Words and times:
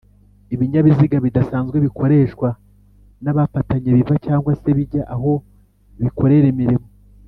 ibinyabiziga 0.53 1.17
bidasanzwe 1.25 1.77
bikoreshwa 1.85 2.49
n’abapatanye 3.23 3.89
biva 3.97 4.15
cg 4.25 4.43
se 4.61 4.69
bijya 4.77 5.03
aho 5.15 5.31
bikorera 6.01 6.47
imirimo 6.53 6.87